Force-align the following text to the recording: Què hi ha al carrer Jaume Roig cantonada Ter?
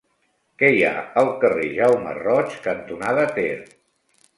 Què 0.61 0.71
hi 0.77 0.81
ha 0.87 0.93
al 1.23 1.29
carrer 1.45 1.69
Jaume 1.75 2.19
Roig 2.23 2.59
cantonada 2.67 3.33
Ter? 3.41 3.51